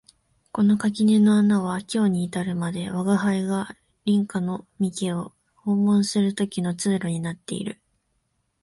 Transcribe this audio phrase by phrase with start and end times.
[0.51, 7.79] この垣根の穴は今日に至るまで吾輩が隣家の三毛を訪問する時の通路になっている